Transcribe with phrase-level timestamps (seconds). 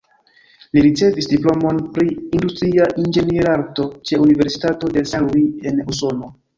[0.77, 2.07] Li ricevis diplomon pri
[2.39, 6.37] industria inĝenierarto ĉe Universitato de Saint Louis en Usono.